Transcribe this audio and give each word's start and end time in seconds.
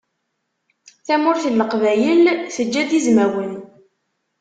Tamurt 1.05 1.45
n 1.49 1.57
leqbayel 1.59 2.23
teǧǧa-d 2.55 2.91
izmawen. 2.99 3.53